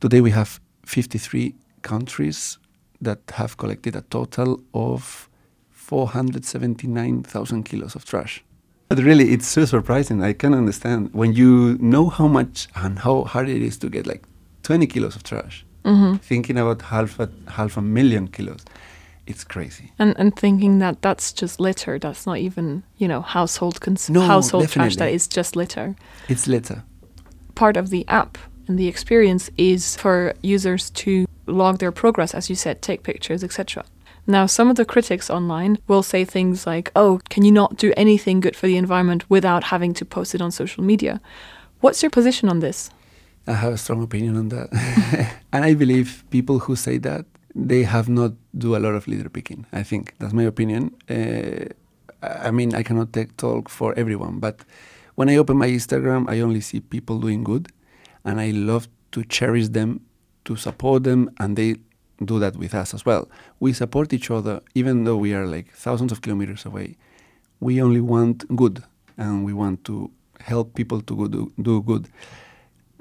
Today 0.00 0.20
we 0.20 0.30
have 0.32 0.60
53 0.84 1.54
countries 1.82 2.58
that 3.00 3.20
have 3.34 3.56
collected 3.56 3.96
a 3.96 4.02
total 4.02 4.60
of 4.74 5.28
479,000 5.92 7.64
kilos 7.64 7.94
of 7.94 8.06
trash. 8.06 8.42
But 8.88 8.98
really, 8.98 9.32
it's 9.32 9.46
so 9.46 9.66
surprising. 9.66 10.22
I 10.22 10.32
can 10.32 10.54
understand 10.54 11.10
when 11.12 11.34
you 11.34 11.76
know 11.80 12.08
how 12.08 12.28
much 12.28 12.68
and 12.74 12.98
how 12.98 13.24
hard 13.24 13.48
it 13.50 13.60
is 13.60 13.76
to 13.78 13.90
get 13.90 14.06
like 14.06 14.22
20 14.62 14.86
kilos 14.86 15.16
of 15.16 15.22
trash. 15.22 15.66
Mm-hmm. 15.84 16.16
Thinking 16.16 16.56
about 16.56 16.80
half 16.82 17.20
a 17.20 17.28
half 17.48 17.76
a 17.76 17.82
million 17.82 18.28
kilos, 18.28 18.64
it's 19.26 19.44
crazy. 19.44 19.92
And 19.98 20.14
and 20.18 20.34
thinking 20.34 20.78
that 20.78 21.02
that's 21.02 21.32
just 21.32 21.60
litter. 21.60 21.98
That's 21.98 22.24
not 22.26 22.38
even 22.38 22.82
you 22.96 23.08
know 23.08 23.20
household 23.20 23.80
cons- 23.80 24.08
No, 24.08 24.20
household 24.20 24.68
trash. 24.68 24.96
That 24.96 25.12
is 25.12 25.28
just 25.28 25.56
litter. 25.56 25.94
It's 26.28 26.46
litter. 26.46 26.84
Part 27.54 27.76
of 27.76 27.90
the 27.90 28.04
app 28.08 28.38
and 28.68 28.78
the 28.78 28.88
experience 28.88 29.50
is 29.56 29.96
for 29.96 30.32
users 30.42 30.90
to 30.90 31.26
log 31.46 31.78
their 31.78 31.92
progress, 31.92 32.34
as 32.34 32.48
you 32.48 32.56
said, 32.56 32.80
take 32.80 33.02
pictures, 33.02 33.44
etc. 33.44 33.84
Now, 34.26 34.46
some 34.46 34.70
of 34.70 34.76
the 34.76 34.84
critics 34.84 35.28
online 35.28 35.78
will 35.88 36.02
say 36.02 36.24
things 36.24 36.66
like, 36.66 36.92
"Oh, 36.94 37.20
can 37.28 37.44
you 37.44 37.52
not 37.52 37.76
do 37.76 37.92
anything 37.96 38.40
good 38.40 38.56
for 38.56 38.66
the 38.66 38.76
environment 38.76 39.28
without 39.28 39.64
having 39.64 39.94
to 39.94 40.04
post 40.04 40.34
it 40.34 40.40
on 40.40 40.50
social 40.50 40.84
media?" 40.84 41.20
What's 41.80 42.02
your 42.02 42.10
position 42.10 42.48
on 42.48 42.60
this? 42.60 42.90
I 43.46 43.54
have 43.54 43.72
a 43.72 43.76
strong 43.76 44.02
opinion 44.02 44.36
on 44.36 44.48
that, 44.50 44.68
and 45.52 45.64
I 45.64 45.74
believe 45.74 46.22
people 46.30 46.60
who 46.60 46.76
say 46.76 46.98
that 46.98 47.26
they 47.56 47.82
have 47.82 48.08
not 48.08 48.32
do 48.56 48.76
a 48.76 48.78
lot 48.78 48.94
of 48.94 49.08
litter 49.08 49.28
picking. 49.28 49.66
I 49.72 49.82
think 49.82 50.14
that's 50.18 50.32
my 50.32 50.44
opinion. 50.44 50.94
Uh, 51.10 51.74
I 52.22 52.52
mean, 52.52 52.72
I 52.74 52.84
cannot 52.84 53.12
take 53.12 53.36
talk 53.36 53.68
for 53.68 53.92
everyone, 53.98 54.38
but 54.38 54.64
when 55.16 55.28
I 55.28 55.36
open 55.36 55.58
my 55.58 55.68
Instagram, 55.68 56.30
I 56.30 56.40
only 56.40 56.60
see 56.60 56.80
people 56.80 57.18
doing 57.18 57.42
good, 57.42 57.68
and 58.24 58.40
I 58.40 58.52
love 58.52 58.86
to 59.10 59.24
cherish 59.24 59.68
them, 59.68 60.00
to 60.44 60.54
support 60.54 61.02
them, 61.02 61.30
and 61.38 61.56
they 61.56 61.76
do 62.26 62.38
that 62.38 62.56
with 62.56 62.74
us 62.74 62.94
as 62.94 63.04
well. 63.04 63.28
We 63.60 63.72
support 63.72 64.12
each 64.12 64.30
other, 64.30 64.60
even 64.74 65.04
though 65.04 65.16
we 65.16 65.34
are 65.34 65.46
like 65.46 65.72
thousands 65.72 66.12
of 66.12 66.20
kilometers 66.20 66.64
away. 66.64 66.96
We 67.60 67.80
only 67.80 68.00
want 68.00 68.44
good, 68.56 68.82
and 69.16 69.44
we 69.44 69.52
want 69.52 69.84
to 69.84 70.10
help 70.40 70.74
people 70.74 71.00
to 71.02 71.28
do, 71.28 71.52
do 71.60 71.82
good. 71.82 72.08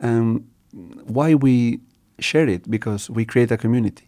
Um, 0.01 0.45
why 0.71 1.33
we 1.35 1.81
share 2.19 2.47
it? 2.47 2.69
Because 2.69 3.09
we 3.09 3.25
create 3.25 3.51
a 3.51 3.57
community. 3.57 4.07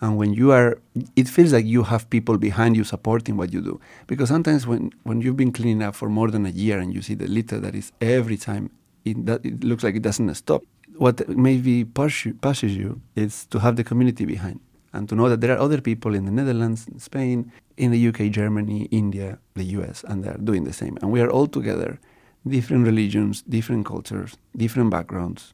And 0.00 0.18
when 0.18 0.34
you 0.34 0.52
are, 0.52 0.78
it 1.16 1.28
feels 1.28 1.52
like 1.52 1.64
you 1.64 1.82
have 1.84 2.10
people 2.10 2.36
behind 2.36 2.76
you 2.76 2.84
supporting 2.84 3.36
what 3.36 3.52
you 3.52 3.62
do. 3.62 3.80
Because 4.06 4.28
sometimes 4.28 4.66
when, 4.66 4.92
when 5.04 5.22
you've 5.22 5.36
been 5.36 5.52
cleaning 5.52 5.82
up 5.82 5.94
for 5.94 6.08
more 6.08 6.30
than 6.30 6.44
a 6.44 6.50
year 6.50 6.78
and 6.78 6.92
you 6.92 7.00
see 7.00 7.14
the 7.14 7.26
litter 7.26 7.58
that 7.60 7.74
is 7.74 7.92
every 8.00 8.36
time, 8.36 8.70
it, 9.04 9.24
that, 9.24 9.44
it 9.46 9.64
looks 9.64 9.82
like 9.82 9.94
it 9.94 10.02
doesn't 10.02 10.34
stop. 10.34 10.62
What 10.96 11.28
maybe 11.28 11.84
pushes 11.84 12.76
you 12.76 13.00
is 13.16 13.46
to 13.46 13.58
have 13.58 13.76
the 13.76 13.84
community 13.84 14.24
behind 14.24 14.60
and 14.92 15.08
to 15.08 15.16
know 15.16 15.28
that 15.28 15.40
there 15.40 15.52
are 15.52 15.58
other 15.58 15.80
people 15.80 16.14
in 16.14 16.24
the 16.24 16.30
Netherlands, 16.30 16.86
in 16.86 17.00
Spain, 17.00 17.50
in 17.76 17.90
the 17.90 18.08
UK, 18.08 18.30
Germany, 18.30 18.84
India, 18.92 19.38
the 19.54 19.64
US, 19.78 20.04
and 20.06 20.22
they're 20.22 20.38
doing 20.38 20.64
the 20.64 20.72
same. 20.72 20.96
And 21.02 21.10
we 21.10 21.20
are 21.20 21.28
all 21.28 21.48
together, 21.48 21.98
different 22.46 22.86
religions, 22.86 23.42
different 23.42 23.86
cultures, 23.86 24.36
different 24.56 24.90
backgrounds, 24.90 25.52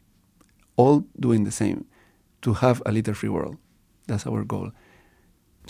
all 0.76 1.06
doing 1.18 1.44
the 1.44 1.50
same 1.50 1.86
to 2.42 2.54
have 2.54 2.82
a 2.84 2.92
litter 2.92 3.14
free 3.14 3.30
world. 3.30 3.56
That's 4.06 4.26
our 4.26 4.44
goal. 4.44 4.72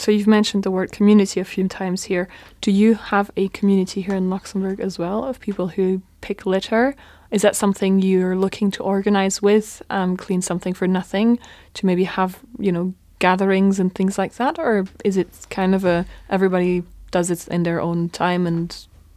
So 0.01 0.11
you've 0.11 0.27
mentioned 0.27 0.63
the 0.63 0.71
word 0.71 0.93
community 0.93 1.41
a 1.41 1.45
few 1.45 1.69
times 1.69 2.05
here. 2.05 2.27
Do 2.63 2.71
you 2.71 2.95
have 2.95 3.31
a 3.37 3.49
community 3.49 4.01
here 4.01 4.15
in 4.15 4.31
Luxembourg 4.31 4.81
as 4.81 4.99
well 4.99 5.25
of 5.25 5.41
people 5.41 5.69
who 5.69 6.01
pick 6.23 6.47
litter? 6.47 6.97
Is 7.31 7.43
that 7.43 7.55
something 7.55 8.01
you're 8.01 8.35
looking 8.35 8.71
to 8.73 8.83
organize 8.83 9.43
with 9.43 9.83
um, 9.91 10.17
Clean 10.17 10.41
Something 10.41 10.73
for 10.73 10.89
Nothing 10.89 11.39
to 11.75 11.85
maybe 11.85 12.05
have, 12.05 12.41
you 12.59 12.73
know, 12.73 12.95
gatherings 13.19 13.79
and 13.79 13.95
things 13.95 14.17
like 14.17 14.37
that? 14.37 14.59
Or 14.59 14.87
is 15.05 15.19
it 15.19 15.29
kind 15.51 15.75
of 15.75 15.85
a 15.85 16.07
everybody 16.31 16.83
does 17.11 17.31
it 17.31 17.47
in 17.49 17.65
their 17.65 17.79
own 17.79 18.09
time 18.09 18.47
and 18.47 18.75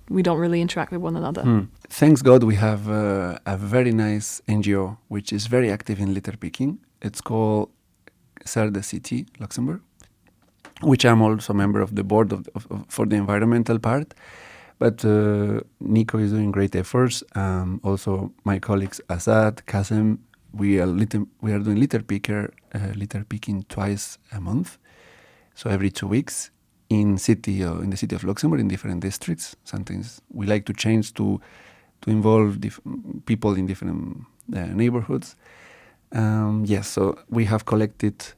we 0.09 0.21
don't 0.21 0.37
really 0.37 0.59
interact 0.59 0.91
with 0.91 0.99
one 0.99 1.15
another? 1.15 1.43
Hmm. 1.43 1.61
Thanks 1.87 2.21
God, 2.21 2.43
we 2.43 2.55
have 2.55 2.89
uh, 2.89 3.37
a 3.45 3.55
very 3.55 3.93
nice 3.93 4.41
NGO 4.49 4.97
which 5.07 5.31
is 5.31 5.47
very 5.47 5.71
active 5.71 6.01
in 6.01 6.13
litter 6.13 6.35
picking. 6.35 6.79
It's 7.01 7.21
called 7.21 7.69
Sœurs 8.45 8.73
de 8.73 8.81
Cité 8.81 9.25
Luxembourg, 9.39 9.79
which 10.83 11.05
I'm 11.05 11.21
also 11.21 11.53
a 11.53 11.55
member 11.55 11.81
of 11.81 11.95
the 11.95 12.03
board 12.03 12.31
of, 12.31 12.47
of, 12.55 12.67
of 12.69 12.85
for 12.87 13.05
the 13.05 13.15
environmental 13.15 13.79
part. 13.79 14.13
But 14.79 15.05
uh, 15.05 15.61
Nico 15.79 16.17
is 16.17 16.31
doing 16.31 16.51
great 16.51 16.75
efforts. 16.75 17.23
Um, 17.35 17.79
also, 17.83 18.31
my 18.43 18.59
colleagues 18.59 18.99
Azad, 19.09 19.63
Kazem, 19.65 20.17
we 20.51 20.79
are 20.79 20.85
litter, 20.85 21.23
we 21.41 21.51
are 21.53 21.59
doing 21.59 21.79
litter 21.79 22.01
picker 22.01 22.53
uh, 22.73 22.91
litter 22.95 23.23
picking 23.23 23.63
twice 23.69 24.17
a 24.31 24.39
month, 24.39 24.77
so 25.55 25.69
every 25.69 25.89
two 25.89 26.07
weeks 26.07 26.51
in 26.89 27.17
city 27.17 27.63
uh, 27.63 27.75
in 27.79 27.89
the 27.89 27.97
city 27.97 28.15
of 28.15 28.23
Luxembourg 28.23 28.59
in 28.59 28.67
different 28.67 29.01
districts. 29.01 29.55
Sometimes 29.63 30.21
we 30.31 30.45
like 30.45 30.65
to 30.65 30.73
change 30.73 31.13
to 31.15 31.39
to 32.01 32.11
involve 32.11 32.59
people 33.25 33.53
in 33.55 33.65
different 33.65 34.25
uh, 34.55 34.65
neighborhoods. 34.65 35.35
Um, 36.11 36.63
yes, 36.65 36.87
so 36.87 37.17
we 37.29 37.45
have 37.45 37.65
collected 37.65 38.33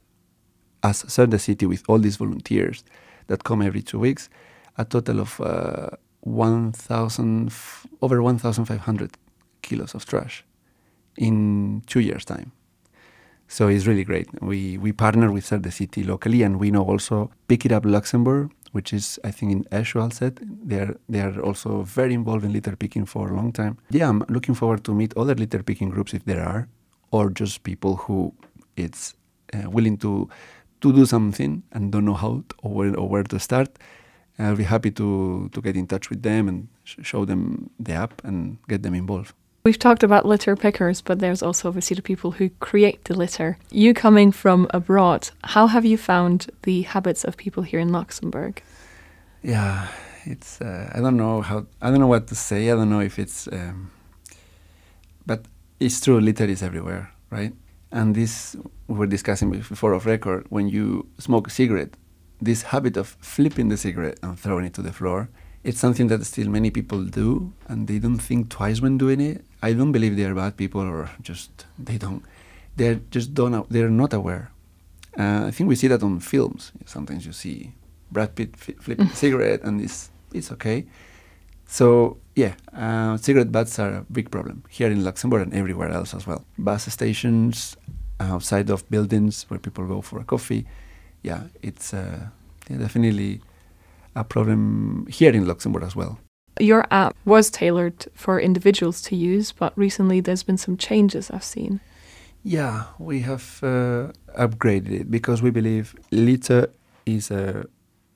as 0.86 1.04
Sœurs 1.08 1.28
de 1.28 1.38
Cité 1.38 1.66
with 1.66 1.82
all 1.88 1.98
these 1.98 2.16
volunteers 2.16 2.84
that 3.26 3.44
come 3.44 3.62
every 3.62 3.82
two 3.82 3.98
weeks, 3.98 4.28
a 4.78 4.84
total 4.84 5.20
of 5.20 5.40
uh, 5.40 5.90
1,000 6.20 7.52
over 8.02 8.22
1,500 8.22 9.10
kilos 9.62 9.94
of 9.94 10.04
trash 10.04 10.44
in 11.16 11.82
two 11.86 12.00
years' 12.00 12.24
time. 12.24 12.52
So 13.48 13.68
it's 13.68 13.86
really 13.86 14.04
great. 14.04 14.28
We 14.42 14.76
we 14.76 14.92
partner 14.92 15.30
with 15.30 15.44
Sœurs 15.46 15.62
de 15.62 15.70
Cité 15.70 16.04
locally, 16.04 16.42
and 16.42 16.58
we 16.58 16.70
know 16.70 16.82
also 16.82 17.30
Pick 17.46 17.64
It 17.64 17.72
Up 17.72 17.84
Luxembourg, 17.84 18.50
which 18.72 18.92
is 18.92 19.20
I 19.22 19.30
think 19.30 19.52
in 19.52 19.64
Esch-sur-Alzette. 19.70 20.38
They 20.68 20.80
are 20.80 20.96
they 21.08 21.20
are 21.20 21.40
also 21.40 21.82
very 21.82 22.14
involved 22.14 22.44
in 22.44 22.52
litter 22.52 22.74
picking 22.76 23.06
for 23.06 23.30
a 23.30 23.34
long 23.36 23.52
time. 23.52 23.76
Yeah, 23.90 24.08
I'm 24.08 24.24
looking 24.28 24.56
forward 24.56 24.82
to 24.84 24.92
meet 24.94 25.16
other 25.16 25.36
litter 25.36 25.62
picking 25.62 25.90
groups 25.90 26.12
if 26.12 26.24
there 26.24 26.42
are, 26.42 26.66
or 27.12 27.30
just 27.30 27.62
people 27.62 27.94
who 28.08 28.32
it's 28.76 29.14
uh, 29.54 29.70
willing 29.70 29.96
to 29.98 30.28
to 30.80 30.92
do 30.92 31.06
something 31.06 31.62
and 31.72 31.92
don't 31.92 32.04
know 32.04 32.14
how 32.14 32.44
or, 32.62 32.70
where, 32.72 32.96
or 32.96 33.08
where 33.08 33.22
to 33.24 33.38
start. 33.38 33.68
I'll 34.38 34.56
be 34.56 34.64
happy 34.64 34.90
to 34.90 35.48
to 35.52 35.60
get 35.62 35.76
in 35.76 35.86
touch 35.86 36.10
with 36.10 36.22
them 36.22 36.48
and 36.48 36.68
sh 36.84 36.96
show 37.02 37.24
them 37.24 37.70
the 37.80 37.94
app 37.94 38.22
and 38.24 38.58
get 38.68 38.82
them 38.82 38.94
involved. 38.94 39.34
We've 39.64 39.78
talked 39.78 40.04
about 40.04 40.24
litter 40.24 40.54
pickers, 40.56 41.02
but 41.02 41.18
there's 41.18 41.42
also 41.42 41.68
obviously 41.68 41.96
the 41.96 42.02
people 42.02 42.30
who 42.30 42.50
create 42.60 43.04
the 43.04 43.14
litter. 43.14 43.58
You 43.70 43.94
coming 43.94 44.30
from 44.30 44.68
abroad, 44.70 45.30
how 45.42 45.66
have 45.66 45.84
you 45.84 45.98
found 45.98 46.50
the 46.62 46.82
habits 46.82 47.24
of 47.24 47.36
people 47.36 47.64
here 47.64 47.80
in 47.80 47.90
Luxembourg? 47.90 48.62
Yeah, 49.42 49.88
it's 50.24 50.60
uh, 50.60 50.92
I 50.94 51.00
don't 51.00 51.16
know 51.16 51.40
how 51.40 51.66
I 51.82 51.90
don't 51.90 52.00
know 52.00 52.06
what 52.06 52.26
to 52.28 52.34
say. 52.34 52.70
I 52.70 52.76
don't 52.76 52.90
know 52.90 53.00
if 53.00 53.18
it's, 53.18 53.48
um, 53.50 53.90
but 55.24 55.40
it's 55.80 56.00
true. 56.00 56.20
Litter 56.20 56.44
is 56.44 56.62
everywhere, 56.62 57.10
right? 57.30 57.52
And 57.92 58.14
this 58.14 58.56
we 58.88 58.96
were 58.96 59.06
discussing 59.06 59.50
before 59.50 59.92
of 59.92 60.06
record. 60.06 60.46
When 60.48 60.68
you 60.68 61.08
smoke 61.18 61.46
a 61.48 61.50
cigarette, 61.50 61.96
this 62.40 62.62
habit 62.62 62.96
of 62.96 63.16
flipping 63.20 63.68
the 63.68 63.76
cigarette 63.76 64.18
and 64.22 64.38
throwing 64.38 64.66
it 64.66 64.74
to 64.74 64.82
the 64.82 64.92
floor 64.92 65.28
it's 65.66 65.80
something 65.80 66.06
that 66.06 66.24
still 66.24 66.48
many 66.48 66.70
people 66.70 67.02
do 67.02 67.52
and 67.66 67.88
they 67.88 67.98
don't 67.98 68.18
think 68.18 68.48
twice 68.48 68.80
when 68.80 68.96
doing 68.96 69.20
it. 69.20 69.44
I 69.60 69.72
don't 69.72 69.90
believe 69.90 70.16
they 70.16 70.24
are 70.24 70.34
bad 70.34 70.56
people 70.56 70.82
or 70.82 71.10
just 71.20 71.66
they 71.76 71.98
don't. 71.98 72.22
They're 72.76 73.00
just 73.10 73.34
don't 73.34 73.68
they're 73.68 73.90
not 73.90 74.12
aware. 74.14 74.52
Uh, 75.18 75.46
i 75.48 75.50
think 75.50 75.68
we 75.68 75.74
see 75.74 75.88
that 75.88 76.04
on 76.04 76.20
films. 76.20 76.70
Sometimes 76.84 77.26
you 77.26 77.32
see 77.32 77.72
brad 78.12 78.36
pitt 78.36 78.56
flipping 78.56 79.08
a 79.08 79.16
cigarette 79.24 79.62
and 79.64 79.80
it's 79.80 80.10
it's 80.32 80.52
okay 80.52 80.86
so 81.66 82.16
yeah 82.34 82.54
uh, 82.74 83.16
cigarette 83.16 83.52
butts 83.52 83.78
are 83.78 83.96
a 83.96 84.06
big 84.12 84.30
problem 84.30 84.62
here 84.68 84.90
in 84.90 85.04
luxembourg 85.04 85.42
and 85.42 85.54
everywhere 85.54 85.90
else 85.90 86.14
as 86.14 86.26
well 86.26 86.44
bus 86.58 86.86
stations 86.92 87.76
outside 88.20 88.70
of 88.70 88.88
buildings 88.90 89.44
where 89.48 89.58
people 89.58 89.86
go 89.86 90.00
for 90.00 90.18
a 90.20 90.24
coffee 90.24 90.66
yeah 91.22 91.42
it's 91.62 91.92
uh, 91.92 92.26
yeah, 92.68 92.78
definitely 92.78 93.40
a 94.14 94.24
problem 94.24 95.06
here 95.08 95.32
in 95.32 95.46
Luxembourg 95.46 95.82
as 95.84 95.94
well. 95.94 96.18
Your 96.58 96.86
app 96.90 97.14
was 97.24 97.50
tailored 97.50 98.06
for 98.14 98.40
individuals 98.40 99.02
to 99.02 99.16
use, 99.16 99.52
but 99.52 99.76
recently 99.76 100.20
there's 100.20 100.42
been 100.42 100.56
some 100.56 100.76
changes 100.76 101.30
I've 101.30 101.44
seen. 101.44 101.80
Yeah, 102.42 102.84
we 102.98 103.20
have 103.20 103.60
uh, 103.62 104.12
upgraded 104.38 104.92
it 105.00 105.10
because 105.10 105.42
we 105.42 105.50
believe 105.50 105.94
litter 106.10 106.68
is 107.04 107.30
a 107.30 107.66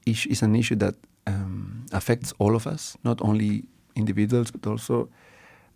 is 0.07 0.43
an 0.43 0.57
issue 0.57 0.77
that 0.77 0.95
um, 1.31 1.87
affects 1.93 2.33
all 2.39 2.55
of 2.55 2.67
us, 2.67 2.97
not 3.05 3.21
only 3.23 3.65
individuals 3.97 4.51
but 4.51 4.67
also 4.67 5.09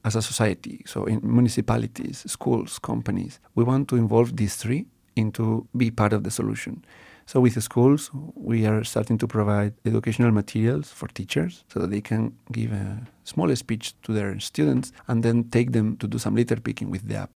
as 0.05 0.17
a 0.17 0.23
society. 0.23 0.83
So 0.87 1.07
in 1.07 1.21
municipalities, 1.23 2.25
schools, 2.27 2.79
companies, 2.79 3.41
we 3.55 3.65
want 3.65 3.89
to 3.89 3.97
involve 3.97 4.37
these 4.37 4.57
three 4.57 4.87
into 5.17 5.67
be 5.77 5.91
part 5.91 6.13
of 6.13 6.25
the 6.25 6.31
solution. 6.31 6.85
So 7.27 7.41
with 7.41 7.55
the 7.55 7.63
schools, 7.63 8.11
we 8.35 8.67
are 8.67 8.85
starting 8.85 9.17
to 9.19 9.27
provide 9.27 9.73
educational 9.87 10.31
materials 10.31 10.91
for 10.91 11.09
teachers 11.09 11.65
so 11.69 11.81
that 11.81 11.91
they 11.91 12.03
can 12.03 12.37
give 12.53 12.71
a 12.73 13.07
small 13.25 13.55
speech 13.57 13.95
to 14.03 14.13
their 14.13 14.39
students 14.41 14.93
and 15.09 15.23
then 15.23 15.45
take 15.45 15.73
them 15.73 15.97
to 15.97 16.07
do 16.07 16.19
some 16.19 16.35
litter 16.35 16.57
picking 16.57 16.91
with 16.91 17.09
the 17.09 17.17
app. 17.17 17.31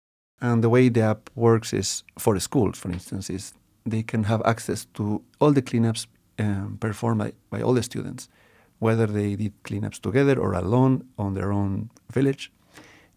And 0.41 0.65
the 0.65 0.71
way 0.71 0.89
the 0.89 1.03
app 1.03 1.31
works 1.35 1.73
is 1.73 2.03
for 2.19 2.39
schools, 2.41 2.79
for 2.79 2.91
instance, 2.91 3.29
is 3.29 3.53
they 3.85 4.03
can 4.03 4.25
have 4.25 4.43
access 4.47 4.87
to 4.95 5.23
all 5.39 5.53
the 5.53 5.63
cleanups 5.63 6.07
um, 6.39 6.79
performed 6.81 7.19
by, 7.19 7.33
by 7.51 7.63
all 7.63 7.75
the 7.75 7.83
students, 7.83 8.29
whether 8.79 9.07
they 9.07 9.37
did 9.37 9.53
cleanups 9.63 10.01
together 10.01 10.39
or 10.39 10.53
alone 10.55 11.05
on 11.19 11.35
their 11.35 11.53
own 11.53 11.91
village. 12.13 12.53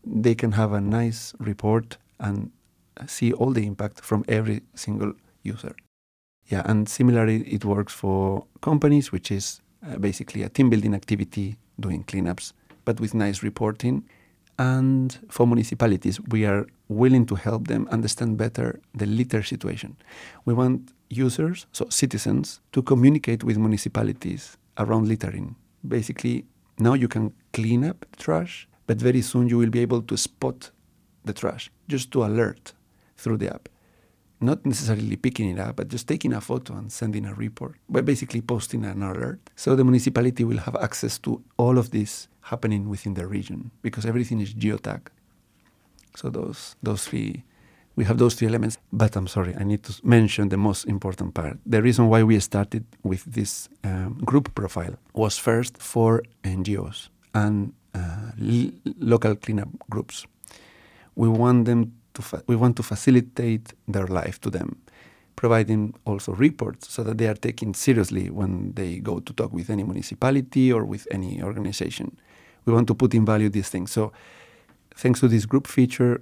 They 0.05 0.35
can 0.35 0.53
have 0.53 0.71
a 0.71 0.81
nice 0.81 1.33
report 1.39 1.97
and 2.19 2.51
see 3.05 3.33
all 3.33 3.51
the 3.51 3.65
impact 3.65 4.01
from 4.01 4.23
every 4.27 4.61
single 4.75 5.13
user. 5.43 5.75
Yeah, 6.47 6.61
and 6.65 6.87
similarly, 6.87 7.41
it 7.41 7.65
works 7.65 7.93
for 7.93 8.45
companies, 8.61 9.11
which 9.11 9.31
is 9.31 9.61
uh, 9.85 9.97
basically 9.97 10.43
a 10.43 10.49
team 10.49 10.69
building 10.69 10.93
activity 10.93 11.57
doing 11.79 12.03
cleanups, 12.05 12.53
but 12.85 12.99
with 12.99 13.13
nice 13.13 13.43
reporting. 13.43 14.07
And 14.57 15.17
for 15.29 15.45
municipalities, 15.45 16.19
we 16.29 16.45
are 16.45 16.65
willing 16.87 17.25
to 17.27 17.35
help 17.35 17.67
them 17.67 17.87
understand 17.91 18.37
better 18.37 18.79
the 18.95 19.05
litter 19.05 19.43
situation. 19.43 19.97
We 20.45 20.53
want 20.53 20.93
users, 21.09 21.65
so 21.71 21.87
citizens, 21.89 22.59
to 22.71 22.81
communicate 22.81 23.43
with 23.43 23.57
municipalities 23.57 24.57
around 24.77 25.07
littering. 25.07 25.55
Basically, 25.87 26.45
now 26.79 26.93
you 26.93 27.07
can 27.07 27.33
clean 27.53 27.83
up 27.83 28.05
trash, 28.17 28.67
but 28.85 28.97
very 28.97 29.21
soon 29.21 29.47
you 29.47 29.57
will 29.57 29.69
be 29.69 29.79
able 29.79 30.01
to 30.01 30.17
spot 30.17 30.71
the 31.25 31.33
trash 31.33 31.71
just 31.87 32.11
to 32.11 32.23
alert 32.23 32.73
through 33.17 33.37
the 33.37 33.53
app 33.53 33.69
not 34.39 34.65
necessarily 34.65 35.15
picking 35.15 35.49
it 35.49 35.59
up, 35.59 35.77
but 35.77 35.87
just 35.87 36.07
taking 36.07 36.33
a 36.33 36.41
photo 36.41 36.75
and 36.75 36.91
sending 36.91 37.25
a 37.25 37.33
report, 37.33 37.75
but 37.89 38.05
basically 38.05 38.41
posting 38.41 38.85
an 38.85 39.01
alert. 39.01 39.39
So 39.55 39.75
the 39.75 39.83
municipality 39.83 40.43
will 40.43 40.59
have 40.59 40.75
access 40.75 41.17
to 41.19 41.43
all 41.57 41.77
of 41.77 41.91
this 41.91 42.27
happening 42.41 42.87
within 42.87 43.15
the 43.15 43.25
region 43.25 43.71
because 43.81 44.05
everything 44.05 44.39
is 44.39 44.53
geotagged. 44.53 45.07
So 46.15 46.29
those 46.29 46.75
those 46.83 47.07
three, 47.07 47.43
we 47.97 48.05
have 48.05 48.19
those 48.19 48.35
three 48.35 48.47
elements. 48.47 48.77
But 48.93 49.17
I'm 49.17 49.27
sorry, 49.27 49.53
I 49.59 49.63
need 49.63 49.83
to 49.83 49.93
mention 50.03 50.49
the 50.49 50.57
most 50.57 50.85
important 50.85 51.33
part. 51.33 51.57
The 51.65 51.81
reason 51.81 52.07
why 52.07 52.23
we 52.23 52.39
started 52.39 52.85
with 53.03 53.25
this 53.25 53.67
um, 53.83 54.21
group 54.23 54.53
profile 54.55 54.95
was 55.13 55.37
first 55.37 55.77
for 55.77 56.23
NGOs 56.43 57.09
and 57.33 57.73
uh, 57.93 58.31
local 58.99 59.35
cleanup 59.35 59.69
groups. 59.89 60.25
We 61.15 61.27
want 61.27 61.65
them 61.65 61.93
to 62.13 62.43
we 62.47 62.55
want 62.55 62.75
to 62.77 62.83
facilitate 62.83 63.73
their 63.87 64.05
life 64.05 64.39
to 64.41 64.49
them, 64.51 64.77
providing 65.35 65.95
also 66.05 66.33
reports 66.33 66.93
so 66.93 67.03
that 67.03 67.17
they 67.17 67.27
are 67.27 67.39
taken 67.47 67.73
seriously 67.73 68.29
when 68.29 68.73
they 68.73 68.99
go 68.99 69.19
to 69.19 69.33
talk 69.33 69.51
with 69.51 69.69
any 69.71 69.83
municipality 69.83 70.71
or 70.71 70.85
with 70.85 71.07
any 71.11 71.41
organization. 71.41 72.15
We 72.65 72.73
want 72.73 72.87
to 72.87 72.95
put 72.95 73.15
in 73.15 73.25
value 73.25 73.49
these 73.49 73.69
things. 73.69 73.91
So, 73.91 74.11
thanks 74.95 75.19
to 75.21 75.27
this 75.27 75.45
group 75.45 75.67
feature, 75.67 76.21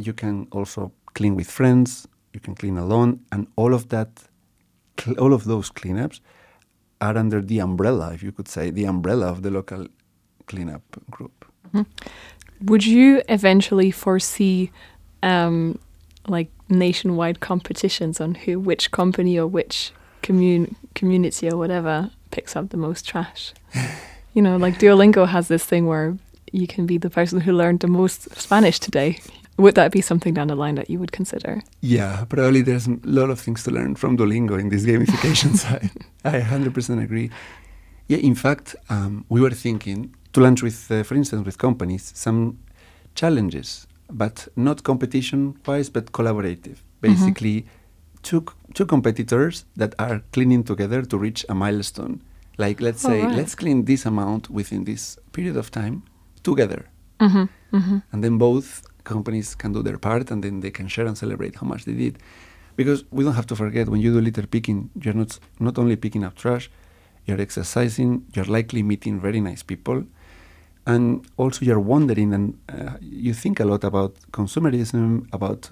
you 0.00 0.12
can 0.12 0.46
also 0.52 0.92
clean 1.14 1.34
with 1.34 1.50
friends, 1.50 2.08
you 2.32 2.40
can 2.40 2.54
clean 2.54 2.78
alone, 2.78 3.20
and 3.32 3.46
all 3.56 3.74
of 3.74 3.88
that, 3.88 4.24
all 5.18 5.32
of 5.32 5.44
those 5.44 5.70
cleanups 5.70 6.20
are 7.00 7.16
under 7.16 7.40
the 7.40 7.58
umbrella, 7.60 8.12
if 8.12 8.22
you 8.22 8.32
could 8.32 8.48
say, 8.48 8.70
the 8.70 8.84
umbrella 8.84 9.26
of 9.26 9.42
the 9.42 9.50
local 9.50 9.86
cleanup 10.46 10.82
group. 11.10 11.44
Mm-hmm. 11.68 12.66
Would 12.66 12.84
you 12.84 13.22
eventually 13.28 13.90
foresee 13.90 14.70
um, 15.22 15.78
like 16.28 16.50
nationwide 16.68 17.40
competitions 17.40 18.20
on 18.20 18.34
who 18.34 18.58
which 18.58 18.90
company 18.90 19.38
or 19.38 19.46
which 19.46 19.92
commun- 20.22 20.76
community 20.94 21.50
or 21.50 21.56
whatever 21.56 22.10
picks 22.30 22.56
up 22.56 22.70
the 22.70 22.76
most 22.76 23.06
trash. 23.06 23.52
you 24.34 24.42
know, 24.42 24.56
like 24.56 24.74
Duolingo 24.78 25.26
has 25.28 25.48
this 25.48 25.64
thing 25.64 25.86
where 25.86 26.16
you 26.52 26.66
can 26.66 26.86
be 26.86 26.98
the 26.98 27.10
person 27.10 27.40
who 27.40 27.52
learned 27.52 27.80
the 27.80 27.88
most 27.88 28.34
Spanish 28.36 28.78
today. 28.78 29.18
Would 29.60 29.74
that 29.74 29.92
be 29.92 30.00
something 30.00 30.34
down 30.34 30.48
the 30.48 30.54
line 30.64 30.74
that 30.76 30.88
you 30.90 30.98
would 30.98 31.12
consider? 31.12 31.62
Yeah, 31.80 32.24
probably 32.28 32.62
there's 32.62 32.86
a 32.88 32.98
lot 33.04 33.30
of 33.30 33.38
things 33.40 33.62
to 33.64 33.70
learn 33.70 33.94
from 33.96 34.16
Duolingo 34.16 34.58
in 34.58 34.68
this 34.70 34.84
gamification 34.84 35.54
side. 35.64 35.90
I 36.24 36.40
100% 36.40 37.02
agree. 37.02 37.30
Yeah, 38.08 38.18
in 38.18 38.34
fact, 38.34 38.74
um, 38.88 39.24
we 39.28 39.40
were 39.40 39.50
thinking 39.66 40.14
to 40.32 40.40
launch 40.40 40.62
with, 40.62 40.90
uh, 40.90 41.02
for 41.02 41.14
instance, 41.14 41.44
with 41.46 41.58
companies, 41.58 42.12
some 42.14 42.58
challenges, 43.14 43.86
but 44.10 44.48
not 44.56 44.82
competition-wise, 44.82 45.90
but 45.90 46.12
collaborative. 46.12 46.78
Basically, 47.00 47.66
two 48.22 48.44
two 48.74 48.86
competitors 48.86 49.64
that 49.76 49.94
are 49.98 50.22
cleaning 50.32 50.62
together 50.64 51.02
to 51.02 51.16
reach 51.18 51.44
a 51.48 51.54
milestone. 51.54 52.20
Like, 52.58 52.80
let's 52.80 53.04
Oh, 53.04 53.08
say, 53.08 53.22
right. 53.22 53.36
let's 53.36 53.54
clean 53.54 53.84
this 53.84 54.06
amount 54.06 54.50
within 54.50 54.84
this 54.84 55.18
period 55.32 55.56
of 55.56 55.70
time 55.70 56.02
together 56.42 56.82
Mm-hmm. 57.20 57.44
Mm-hmm. 57.76 57.98
and 58.12 58.24
then 58.24 58.38
both 58.38 58.68
companies 59.04 59.54
can 59.54 59.72
do 59.72 59.82
their 59.82 59.98
part 59.98 60.30
and 60.30 60.42
then 60.44 60.60
they 60.60 60.70
can 60.70 60.88
share 60.88 61.06
and 61.06 61.16
celebrate 61.16 61.56
how 61.56 61.66
much 61.66 61.84
they 61.84 61.92
did. 61.92 62.18
Because 62.76 63.04
we 63.10 63.24
don't 63.24 63.34
have 63.34 63.46
to 63.46 63.56
forget 63.56 63.88
when 63.88 64.00
you 64.00 64.12
do 64.12 64.20
litter 64.20 64.46
picking 64.46 64.90
you're 65.02 65.14
not 65.14 65.38
not 65.58 65.78
only 65.78 65.96
picking 65.96 66.24
up 66.24 66.34
trash 66.34 66.70
you're 67.26 67.40
exercising 67.40 68.24
you're 68.34 68.46
likely 68.46 68.82
meeting 68.82 69.20
very 69.20 69.40
nice 69.40 69.62
people 69.62 70.04
and 70.86 71.26
also 71.36 71.64
you're 71.64 71.80
wondering 71.80 72.32
and 72.32 72.58
uh, 72.68 72.96
you 73.00 73.34
think 73.34 73.60
a 73.60 73.64
lot 73.64 73.84
about 73.84 74.14
consumerism 74.32 75.26
about 75.32 75.70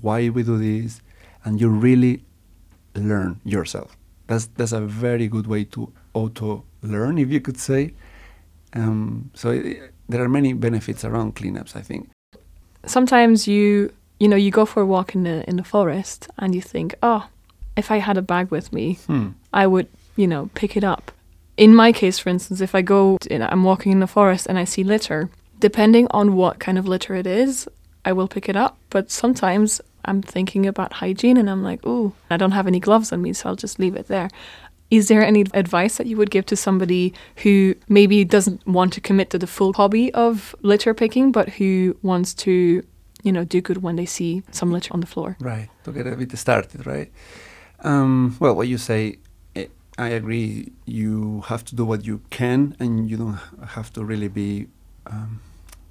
why 0.00 0.28
we 0.28 0.42
do 0.42 0.58
this 0.58 1.00
and 1.44 1.60
you 1.60 1.68
really 1.68 2.24
learn 2.94 3.40
yourself. 3.44 3.96
That's 4.26 4.46
that's 4.56 4.72
a 4.72 4.80
very 4.80 5.28
good 5.28 5.46
way 5.46 5.64
to 5.64 5.92
auto 6.12 6.64
learn 6.82 7.18
if 7.18 7.30
you 7.30 7.40
could 7.40 7.58
say. 7.58 7.94
Um, 8.74 9.30
so 9.34 9.50
i 9.50 9.90
there 10.12 10.22
are 10.22 10.28
many 10.28 10.52
benefits 10.52 11.04
around 11.04 11.34
cleanups 11.34 11.74
i 11.74 11.80
think 11.80 12.10
Sometimes 12.86 13.46
you 13.46 13.92
you 14.18 14.28
know 14.28 14.36
you 14.36 14.50
go 14.50 14.64
for 14.64 14.82
a 14.82 14.86
walk 14.86 15.14
in 15.14 15.24
the 15.24 15.48
in 15.48 15.56
the 15.56 15.64
forest 15.64 16.28
and 16.38 16.54
you 16.54 16.60
think, 16.60 16.94
oh, 17.02 17.28
if 17.76 17.90
I 17.90 17.98
had 17.98 18.16
a 18.16 18.22
bag 18.22 18.50
with 18.50 18.72
me, 18.72 18.94
hmm. 19.06 19.30
I 19.52 19.66
would 19.66 19.88
you 20.16 20.26
know 20.26 20.50
pick 20.54 20.76
it 20.76 20.84
up. 20.84 21.12
In 21.56 21.74
my 21.74 21.92
case, 21.92 22.18
for 22.18 22.30
instance, 22.30 22.60
if 22.60 22.74
I 22.74 22.82
go, 22.82 23.18
in, 23.30 23.42
I'm 23.42 23.62
walking 23.62 23.92
in 23.92 24.00
the 24.00 24.06
forest 24.06 24.46
and 24.46 24.58
I 24.58 24.64
see 24.64 24.82
litter, 24.82 25.28
depending 25.60 26.06
on 26.10 26.34
what 26.34 26.58
kind 26.58 26.78
of 26.78 26.88
litter 26.88 27.14
it 27.14 27.26
is, 27.26 27.68
I 28.04 28.12
will 28.12 28.26
pick 28.26 28.48
it 28.48 28.56
up. 28.56 28.78
But 28.88 29.10
sometimes 29.10 29.80
I'm 30.04 30.22
thinking 30.22 30.66
about 30.66 30.94
hygiene 30.94 31.36
and 31.36 31.50
I'm 31.50 31.62
like, 31.62 31.80
oh, 31.84 32.14
I 32.30 32.36
don't 32.36 32.52
have 32.52 32.66
any 32.66 32.80
gloves 32.80 33.12
on 33.12 33.22
me, 33.22 33.32
so 33.32 33.50
I'll 33.50 33.56
just 33.56 33.78
leave 33.78 33.96
it 33.96 34.08
there. 34.08 34.30
Is 34.92 35.08
there 35.08 35.24
any 35.24 35.44
advice 35.54 35.96
that 35.96 36.06
you 36.06 36.18
would 36.18 36.30
give 36.30 36.44
to 36.46 36.56
somebody 36.56 37.14
who 37.42 37.74
maybe 37.88 38.24
doesn't 38.24 38.60
want 38.66 38.92
to 38.92 39.00
commit 39.00 39.30
to 39.30 39.38
the 39.38 39.46
full 39.46 39.72
hobby 39.72 40.12
of 40.12 40.54
litter 40.60 40.92
picking, 40.92 41.32
but 41.32 41.48
who 41.58 41.96
wants 42.02 42.34
to, 42.44 42.52
you 43.22 43.32
know, 43.32 43.44
do 43.44 43.62
good 43.62 43.82
when 43.82 43.96
they 43.96 44.04
see 44.04 44.42
some 44.50 44.70
litter 44.70 44.92
on 44.92 45.00
the 45.00 45.06
floor? 45.06 45.36
right 45.40 45.70
to 45.84 45.92
get 45.92 46.06
a 46.06 46.14
bit 46.14 46.36
started 46.36 46.86
right? 46.86 47.10
Um, 47.80 48.36
well 48.38 48.54
what 48.54 48.68
you 48.68 48.78
say 48.78 49.18
eh, 49.56 49.66
i 49.98 50.08
agree 50.20 50.70
you 50.84 51.42
have 51.50 51.64
to 51.68 51.74
do 51.74 51.84
what 51.84 52.00
you 52.06 52.20
can 52.38 52.76
and 52.78 53.10
you 53.10 53.16
don't 53.16 53.40
have 53.76 53.88
to 53.94 54.04
really 54.04 54.28
be 54.28 54.68
um, 55.06 55.40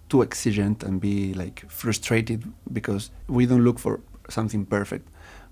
too 0.10 0.22
exigent 0.22 0.84
and 0.84 1.02
be 1.02 1.34
like 1.34 1.58
frustrated 1.70 2.40
because 2.72 3.10
we 3.28 3.46
don't 3.46 3.64
look 3.64 3.80
for 3.80 4.02
something 4.30 4.66
perfect. 4.66 5.08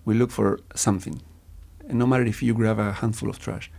We 0.05 0.13
look 0.15 0.31
for 0.31 0.59
something 0.75 1.21
no 1.89 2.05
matter 2.05 2.23
if 2.23 2.41
you 2.43 2.53
grab 2.53 2.79
a 2.79 2.93
handful 2.93 3.29
of 3.29 3.39
trash. 3.39 3.71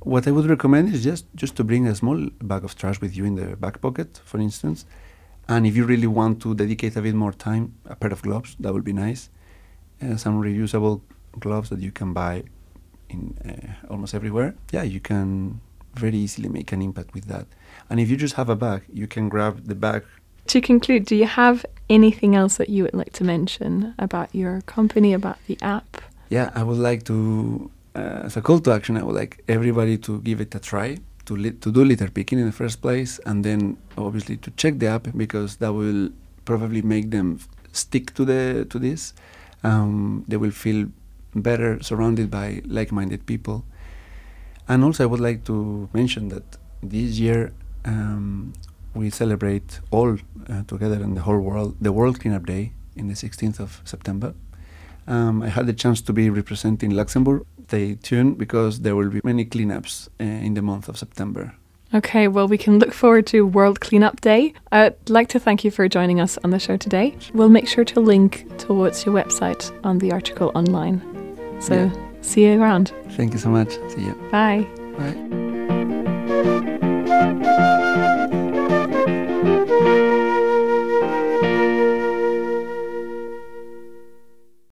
What 0.00 0.26
i 0.26 0.30
would 0.30 0.46
recommend 0.46 0.94
is 0.94 1.04
just 1.04 1.26
just 1.34 1.56
to 1.56 1.64
bring 1.64 1.86
a 1.86 1.94
small 1.94 2.18
bag 2.42 2.64
of 2.64 2.74
trash 2.74 3.00
with 3.00 3.16
you 3.16 3.24
in 3.24 3.34
the 3.34 3.56
back 3.56 3.80
pocket 3.80 4.20
for 4.24 4.38
instance. 4.40 4.86
And 5.48 5.66
if 5.66 5.76
you 5.76 5.84
really 5.84 6.06
want 6.06 6.40
to 6.42 6.54
dedicate 6.54 6.96
a 6.96 7.02
bit 7.02 7.14
more 7.14 7.32
time 7.32 7.74
a 7.86 7.96
pair 7.96 8.12
of 8.12 8.22
gloves 8.22 8.56
that 8.60 8.72
would 8.72 8.84
be 8.84 8.92
nice. 8.92 9.28
Uh, 10.02 10.16
some 10.16 10.40
reusable 10.40 11.02
gloves 11.38 11.68
that 11.68 11.80
you 11.80 11.92
can 11.92 12.14
buy 12.14 12.44
in 13.10 13.36
uh, 13.44 13.92
almost 13.92 14.14
everywhere. 14.14 14.54
Yeah 14.72 14.84
you 14.84 15.00
can 15.00 15.60
very 15.94 16.16
easily 16.16 16.48
make 16.48 16.72
an 16.72 16.80
impact 16.80 17.12
with 17.12 17.26
that. 17.26 17.46
And 17.90 18.00
if 18.00 18.08
you 18.08 18.16
just 18.16 18.34
have 18.34 18.48
a 18.48 18.56
bag 18.56 18.82
you 18.92 19.06
can 19.06 19.28
grab 19.28 19.66
the 19.66 19.74
bag. 19.74 20.04
To 20.46 20.60
conclude, 20.60 21.04
do 21.04 21.14
you 21.14 21.26
have 21.26 21.66
anything 21.90 22.34
else 22.34 22.56
that 22.56 22.70
you 22.70 22.84
would 22.84 22.94
like 22.94 23.12
to 23.12 23.24
mention 23.24 23.94
about 23.98 24.34
your 24.34 24.62
company, 24.62 25.12
about 25.12 25.38
the 25.46 25.58
app? 25.60 26.00
Yeah 26.30 26.50
i 26.54 26.62
would 26.62 26.78
like 26.78 27.02
to 27.04 27.70
uh, 27.94 28.26
as 28.26 28.36
a 28.36 28.42
call 28.42 28.58
to 28.60 28.72
action 28.72 28.96
i 28.96 29.02
would 29.02 29.14
like 29.14 29.44
everybody 29.48 29.98
to 29.98 30.20
give 30.22 30.40
it 30.40 30.54
a 30.54 30.58
try 30.58 30.96
to 31.26 31.36
li- 31.36 31.58
to 31.64 31.70
do 31.70 31.84
litter 31.84 32.10
picking 32.10 32.38
in 32.38 32.46
the 32.46 32.52
first 32.62 32.80
place 32.82 33.20
and 33.26 33.44
then 33.44 33.76
obviously 33.96 34.36
to 34.36 34.50
check 34.52 34.78
the 34.78 34.86
app 34.86 35.06
because 35.16 35.56
that 35.56 35.72
will 35.72 36.10
probably 36.44 36.82
make 36.82 37.10
them 37.10 37.38
stick 37.72 38.14
to 38.14 38.24
the 38.24 38.66
to 38.72 38.78
this. 38.78 39.14
Um, 39.62 40.24
they 40.26 40.36
will 40.36 40.56
feel 40.64 40.88
better 41.34 41.82
surrounded 41.82 42.30
by 42.30 42.62
like-minded 42.64 43.26
people. 43.26 43.64
And 44.68 44.84
also 44.84 45.04
i 45.04 45.06
would 45.06 45.24
like 45.28 45.44
to 45.50 45.88
mention 45.92 46.28
that 46.28 46.46
this 46.82 47.18
year 47.18 47.52
um, 47.84 48.52
we 48.94 49.10
celebrate 49.10 49.80
all 49.90 50.10
uh, 50.48 50.62
together 50.72 50.98
in 51.06 51.14
the 51.14 51.22
whole 51.22 51.40
world 51.48 51.76
the 51.80 51.92
world 51.92 52.20
cleanup 52.20 52.46
day 52.46 52.72
in 52.96 53.08
the 53.08 53.14
16th 53.14 53.58
of 53.60 53.80
september 53.84 54.30
um, 55.06 55.42
I 55.42 55.48
had 55.48 55.66
the 55.66 55.72
chance 55.72 56.00
to 56.02 56.12
be 56.12 56.30
representing 56.30 56.90
Luxembourg. 56.90 57.44
Stay 57.68 57.94
tuned 57.94 58.36
because 58.36 58.80
there 58.80 58.96
will 58.96 59.10
be 59.10 59.20
many 59.22 59.44
cleanups 59.44 60.08
uh, 60.20 60.24
in 60.24 60.54
the 60.54 60.62
month 60.62 60.88
of 60.88 60.96
September. 60.98 61.54
Okay, 61.92 62.28
well, 62.28 62.46
we 62.48 62.56
can 62.58 62.78
look 62.78 62.92
forward 62.92 63.26
to 63.28 63.44
World 63.46 63.80
Cleanup 63.80 64.20
Day. 64.20 64.54
I'd 64.72 64.94
like 65.08 65.28
to 65.28 65.40
thank 65.40 65.64
you 65.64 65.70
for 65.72 65.88
joining 65.88 66.20
us 66.20 66.38
on 66.44 66.50
the 66.50 66.58
show 66.58 66.76
today. 66.76 67.16
We'll 67.34 67.48
make 67.48 67.66
sure 67.68 67.84
to 67.84 68.00
link 68.00 68.46
towards 68.58 69.04
your 69.04 69.14
website 69.14 69.72
on 69.84 69.98
the 69.98 70.12
article 70.12 70.52
online. 70.54 71.00
So, 71.60 71.74
Yeah. 71.74 71.90
see 72.22 72.44
you 72.44 72.60
around. 72.62 72.92
Thank 73.16 73.32
you 73.32 73.38
so 73.40 73.50
much. 73.50 73.70
See 73.88 74.02
you. 74.02 74.14
Bye. 74.30 74.66
Bye. 74.98 75.49